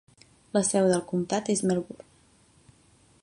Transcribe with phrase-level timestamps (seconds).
[0.57, 2.09] La seu del comtat és Melbourne.